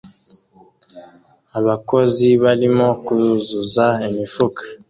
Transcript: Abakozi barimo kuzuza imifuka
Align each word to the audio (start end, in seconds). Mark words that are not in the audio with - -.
Abakozi 1.59 2.27
barimo 2.43 2.87
kuzuza 3.05 3.85
imifuka 4.07 4.61